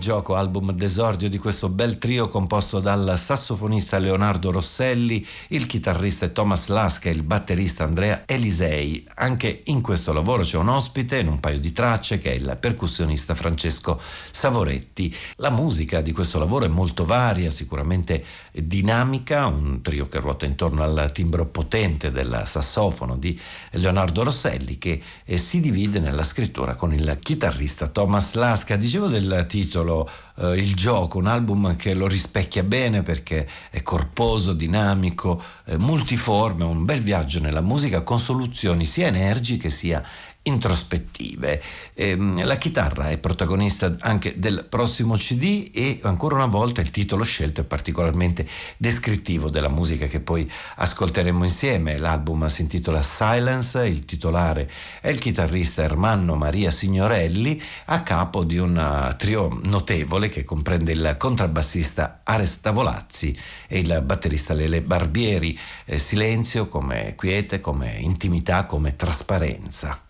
[0.07, 6.69] Gioco, album d'esordio di questo bel trio composto dal sassofonista Leonardo Rosselli, il chitarrista Thomas
[6.69, 9.05] Lasca e il batterista Andrea Elisei.
[9.15, 12.57] Anche in questo lavoro c'è un ospite in un paio di tracce che è il
[12.57, 13.99] percussionista Francesco
[14.31, 15.13] Savoretti.
[15.37, 20.83] La musica di questo lavoro è molto varia, sicuramente dinamica, un trio che ruota intorno
[20.83, 23.37] al timbro potente del sassofono di
[23.71, 28.77] Leonardo Rosselli che eh, si divide nella scrittura con il chitarrista Thomas Lasca.
[28.77, 29.95] Dicevo del titolo
[30.39, 36.65] eh, Il gioco, un album che lo rispecchia bene perché è corposo, dinamico, eh, multiforme,
[36.65, 40.03] un bel viaggio nella musica con soluzioni sia energiche sia
[40.47, 41.61] introspettive.
[41.93, 47.23] Ehm, la chitarra è protagonista anche del prossimo CD e ancora una volta il titolo
[47.23, 51.97] scelto è particolarmente descrittivo della musica che poi ascolteremo insieme.
[51.97, 54.69] L'album si intitola Silence, il titolare
[55.01, 60.91] è il chitarrista Ermanno Maria Signorelli a capo di un uh, trio notevole che comprende
[60.93, 63.37] il contrabbassista Ares Tavolazzi
[63.67, 65.57] e il batterista Lele Barbieri.
[65.85, 70.06] Eh, silenzio come quiete, come intimità, come trasparenza.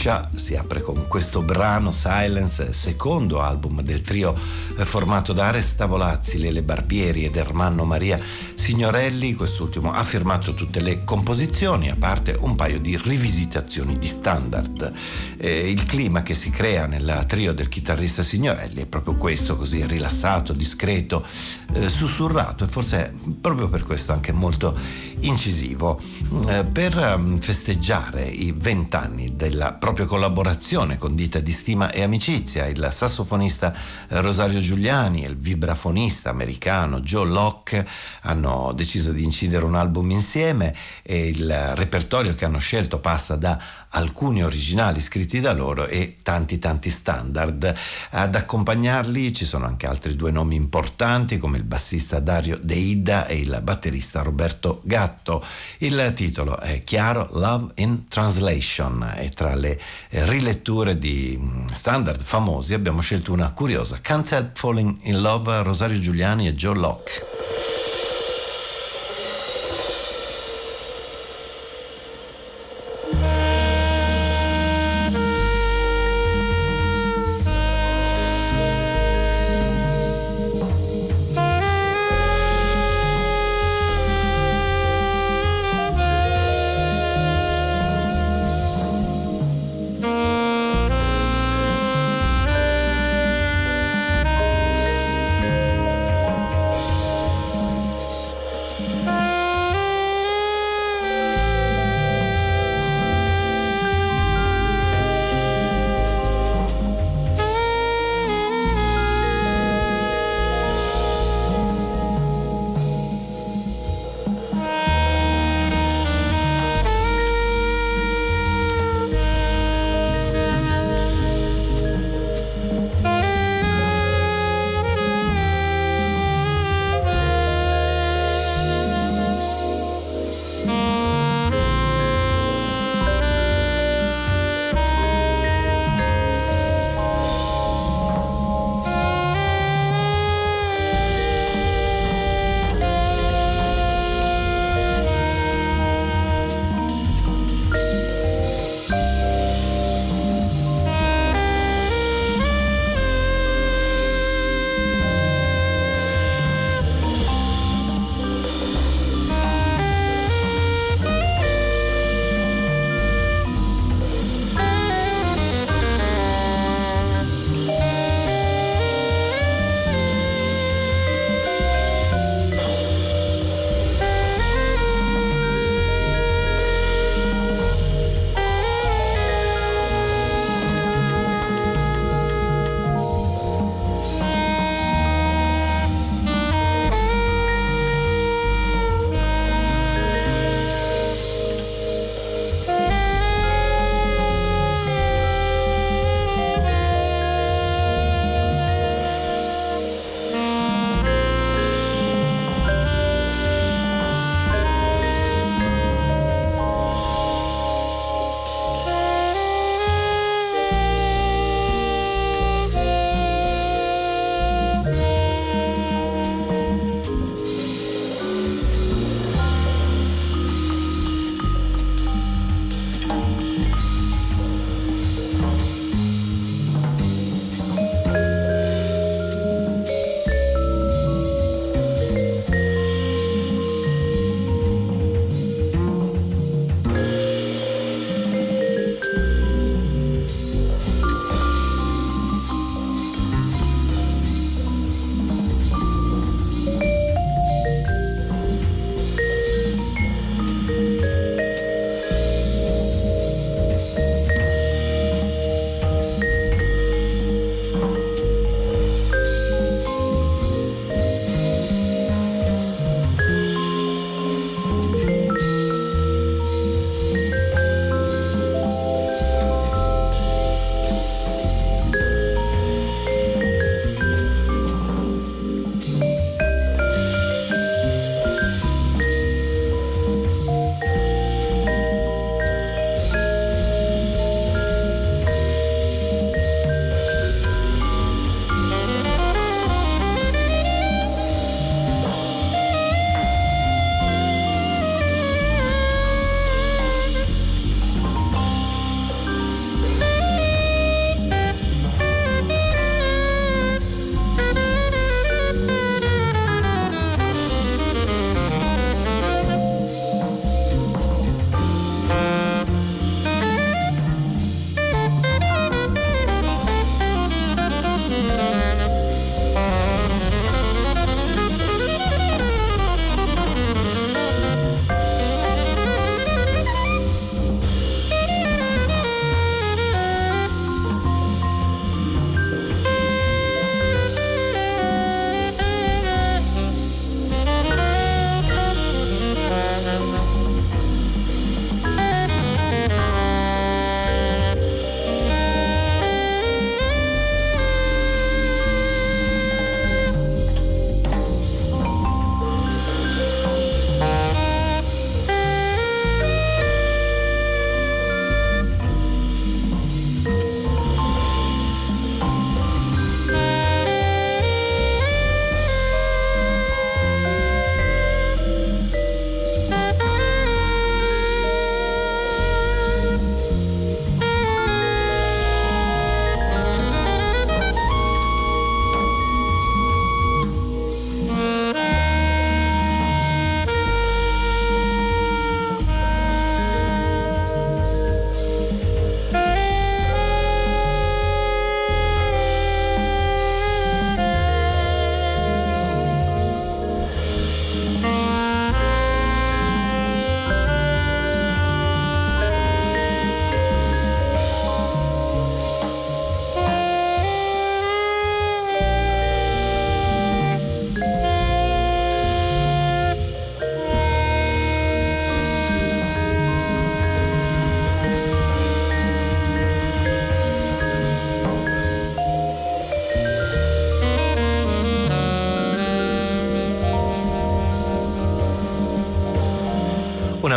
[0.00, 4.32] Chat si apre con questo brano Silence, secondo album del trio
[4.76, 8.16] eh, formato da Aresta Volazzi, Lele Barbieri ed Ermanno Maria
[8.54, 9.34] Signorelli.
[9.34, 14.92] Quest'ultimo ha firmato tutte le composizioni, a parte un paio di rivisitazioni di standard.
[15.36, 19.84] Eh, il clima che si crea nel trio del chitarrista Signorelli è proprio questo, così
[19.84, 21.26] rilassato, discreto,
[21.72, 24.78] eh, sussurrato e forse proprio per questo anche molto
[25.20, 26.00] incisivo.
[26.48, 32.66] Eh, per um, festeggiare i vent'anni della propria collaborazione con Dita di Stima e Amicizia,
[32.66, 33.72] il sassofonista
[34.08, 37.86] eh, Rosario Giuliani e il vibrafonista americano Joe Locke
[38.22, 43.58] hanno deciso di incidere un album insieme e il repertorio che hanno scelto passa da
[43.90, 47.74] alcuni originali scritti da loro e tanti tanti standard.
[48.10, 53.38] Ad accompagnarli ci sono anche altri due nomi importanti come il bassista Dario Deida e
[53.38, 55.44] il batterista Roberto Gatto.
[55.78, 59.80] Il titolo è chiaro Love in Translation e tra le
[60.10, 65.98] riletture di mm, standard famosi abbiamo scelto una curiosa Can't Help Falling in Love Rosario
[65.98, 67.67] Giuliani e Joe Locke.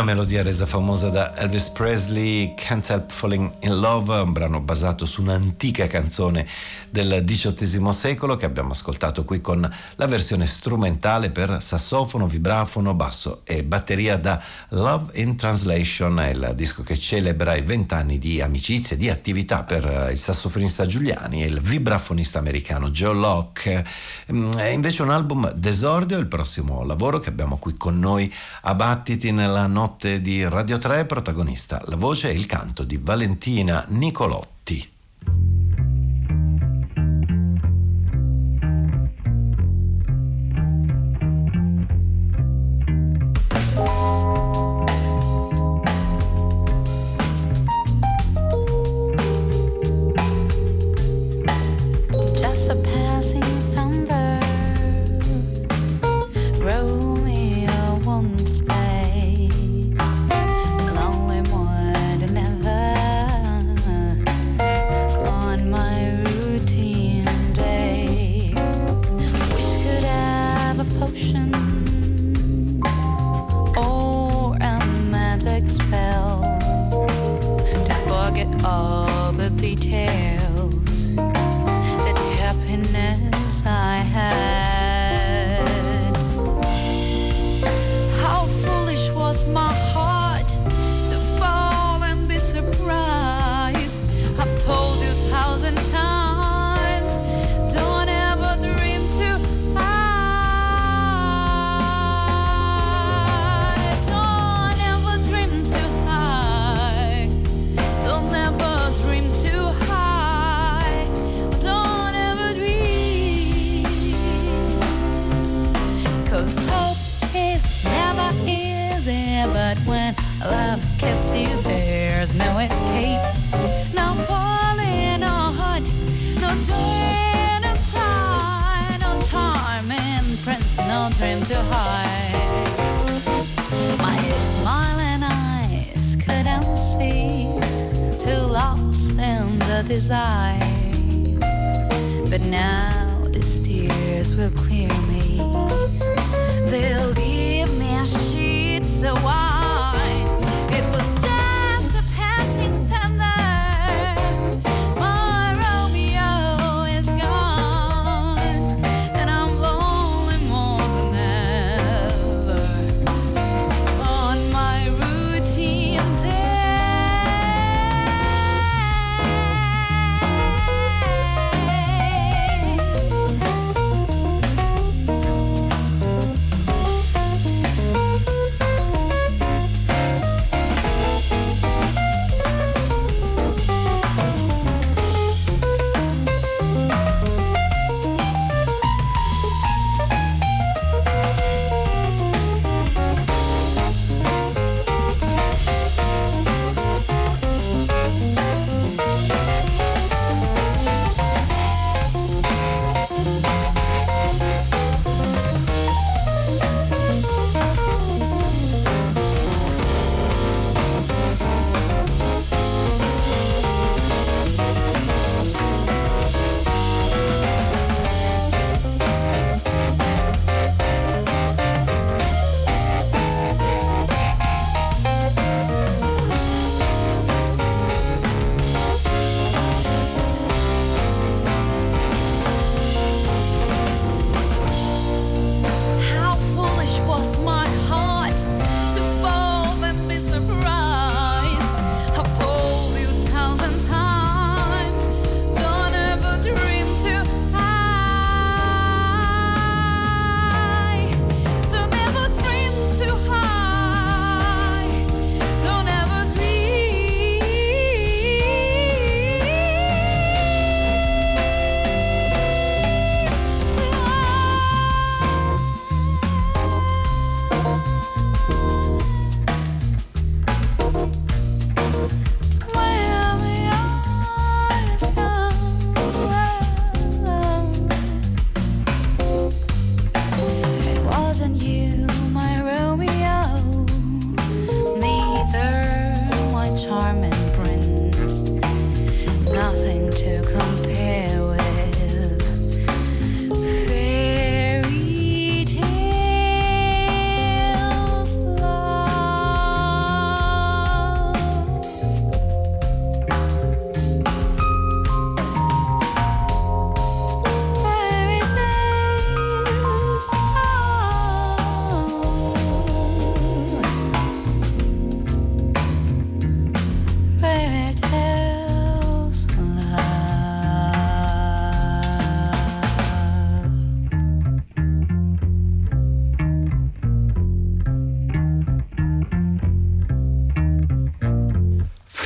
[0.02, 5.06] Una melodia resa famosa da Elvis Presley, Can't Help Falling in Love, un brano basato
[5.06, 6.44] su un'antica canzone
[6.90, 9.60] del XVIII secolo che abbiamo ascoltato qui con
[9.94, 16.82] la versione strumentale per sassofono, vibrafono, basso e batteria da Love in Translation, il disco
[16.82, 21.60] che celebra i vent'anni di amicizia e di attività per il sassofonista Giuliani e il
[21.60, 23.86] vibrafonista americano Joe Locke.
[24.32, 28.30] Mm, è invece un album d'esordio, il prossimo lavoro che abbiamo qui con noi
[28.62, 33.84] a Battiti nella notte di Radio 3, protagonista la voce e il canto di Valentina
[33.88, 34.61] Nicolotti.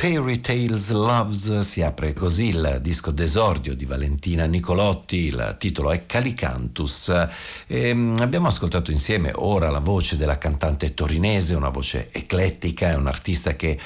[0.07, 6.05] Fairy Tales Loves si apre così il disco d'esordio di Valentina Nicolotti, il titolo è
[6.05, 7.27] Calicantus.
[7.67, 12.95] E mm, abbiamo ascoltato insieme ora la voce della cantante torinese, una voce eclettica, è
[12.95, 13.77] un artista che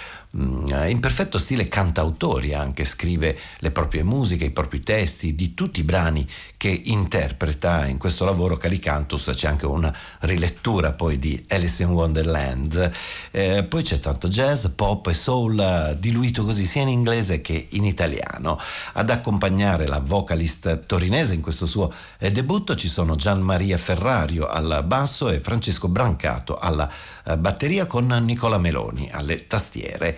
[0.71, 5.83] in perfetto stile cantautori anche, scrive le proprie musiche, i propri testi di tutti i
[5.83, 6.27] brani
[6.57, 7.85] che interpreta.
[7.85, 12.91] In questo lavoro Calicantus c'è anche una rilettura poi di Alice in Wonderland.
[13.31, 17.85] Eh, poi c'è tanto jazz, pop e soul diluito così sia in inglese che in
[17.85, 18.59] italiano.
[18.93, 24.47] Ad accompagnare la vocalist torinese in questo suo eh, debutto ci sono Gian Maria Ferrario
[24.47, 30.17] al basso e Francesco Brancato alla eh, batteria con Nicola Meloni alle tastiere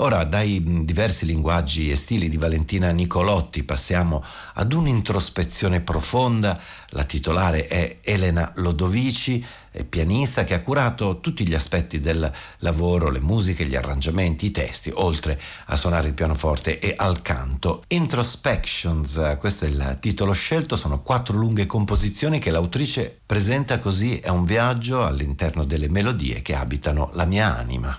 [0.00, 4.22] Ora, dai diversi linguaggi e stili di Valentina Nicolotti passiamo
[4.54, 6.56] ad un'introspezione profonda.
[6.90, 9.44] La titolare è Elena Lodovici,
[9.84, 14.90] pianista che ha curato tutti gli aspetti del lavoro, le musiche, gli arrangiamenti, i testi,
[14.94, 17.84] oltre a suonare il pianoforte e al canto.
[17.88, 24.28] Introspections, questo è il titolo scelto, sono quattro lunghe composizioni che l'autrice presenta così, è
[24.28, 27.98] un viaggio all'interno delle melodie che abitano la mia anima.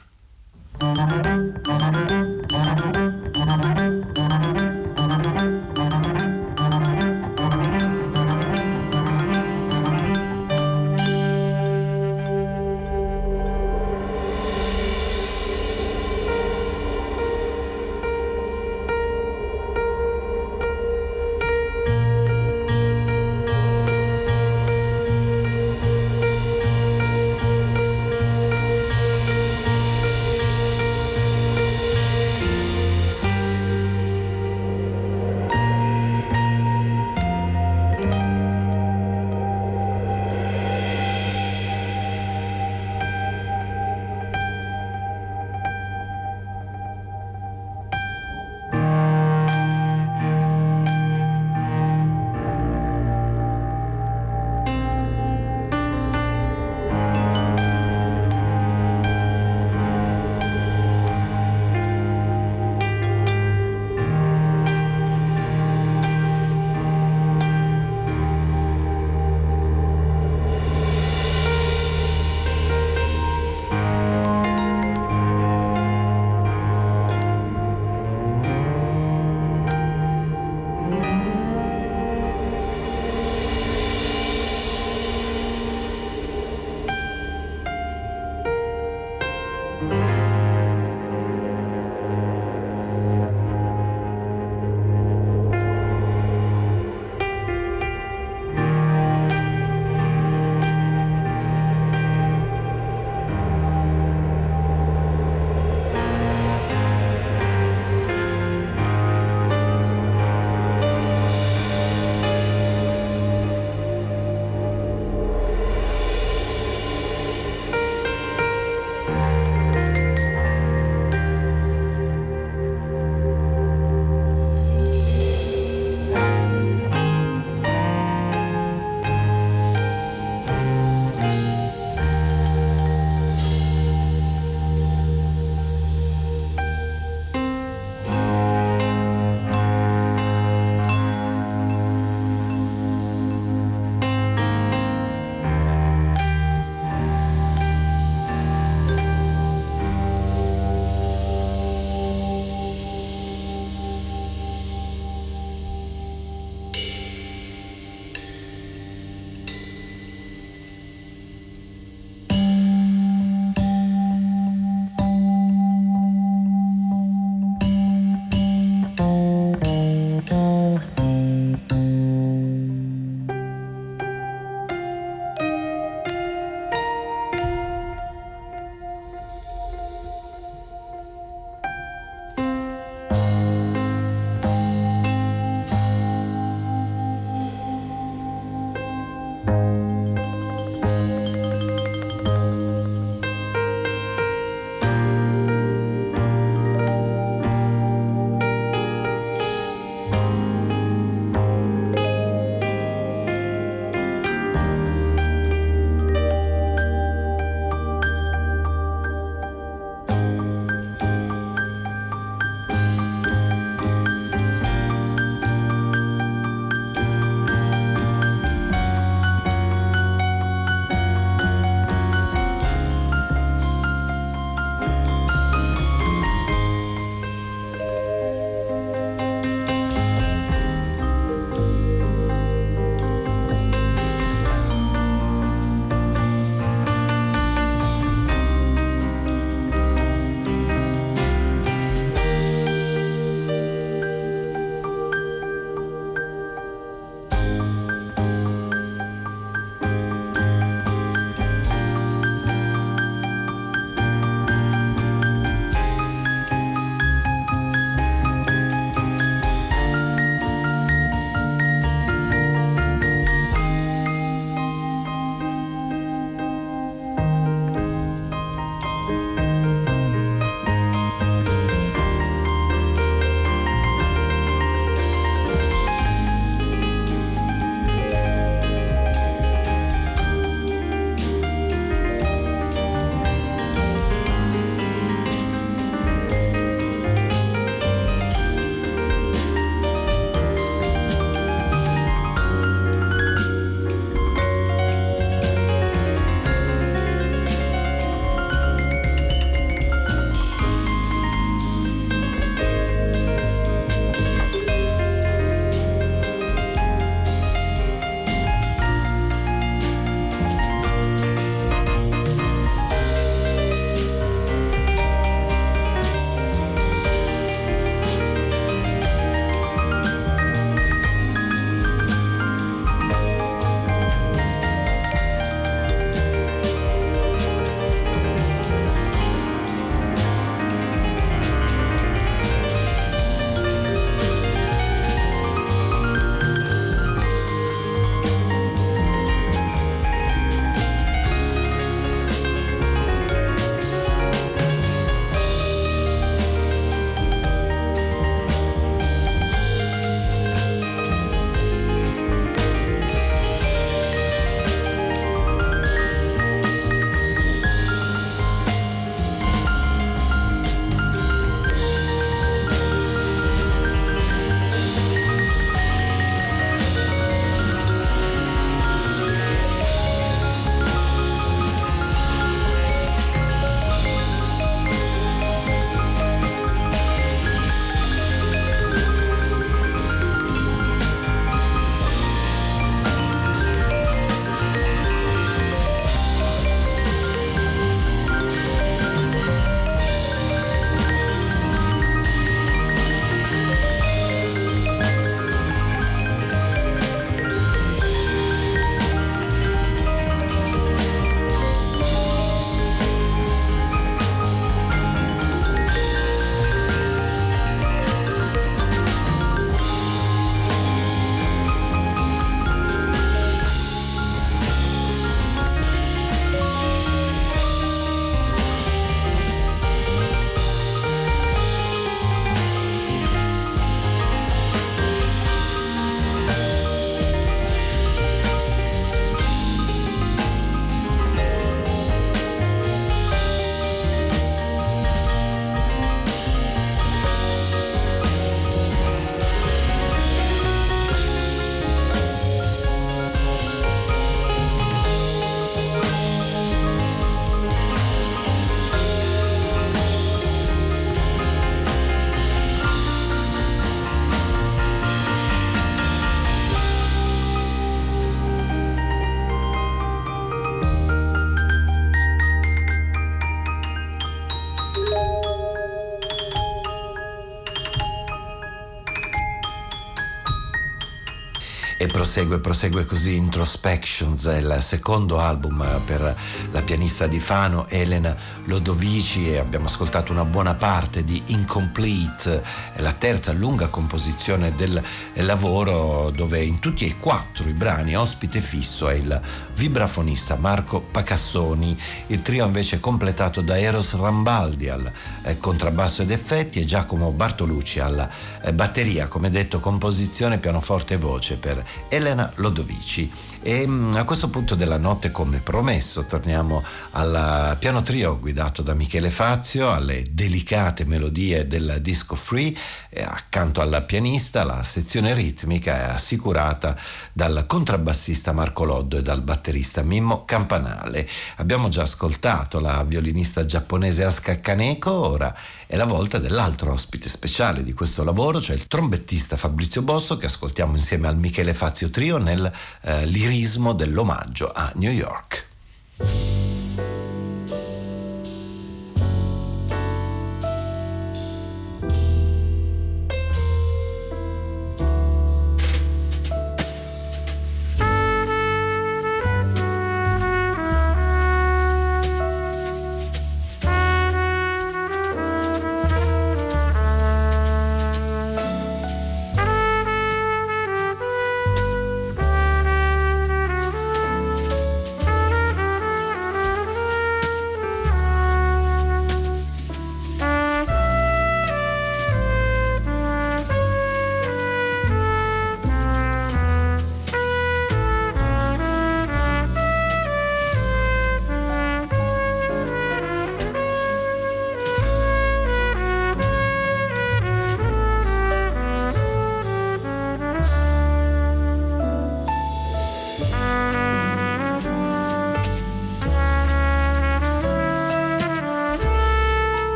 [472.20, 476.36] Prosegue, prosegue così Introspections, il secondo album per
[476.70, 478.36] la pianista di Fano Elena
[478.66, 485.02] Lodovici e abbiamo ascoltato una buona parte di Incomplete, è la terza lunga composizione del
[485.36, 489.42] lavoro dove in tutti e quattro i brani ospite fisso è il
[489.76, 491.98] vibrafonista Marco Pacassoni,
[492.28, 495.10] il trio invece completato da Eros Rambaldi al
[495.44, 498.30] eh, contrabbasso ed effetti e Giacomo Bartolucci alla
[498.62, 503.32] eh, batteria, come detto composizione pianoforte e voce per Elena Lodovici.
[503.62, 506.82] E mm, a questo punto della notte, come promesso, torniamo
[507.12, 512.74] al piano trio guidato da Michele Fazio, alle delicate melodie del disco free,
[513.22, 516.96] accanto alla pianista la sezione ritmica è assicurata
[517.34, 521.28] dal contrabbassista Marco Loddo e dal batterista Mimmo Campanale.
[521.58, 525.54] Abbiamo già ascoltato la violinista giapponese Asuka Kaneko, ora
[525.86, 530.46] è la volta dell'altro ospite speciale di questo lavoro, cioè il trombettista Fabrizio Bosso che
[530.46, 532.72] ascoltiamo insieme al Michele Fazio Trio nel
[533.02, 535.66] eh, lirismo dell'omaggio a New York.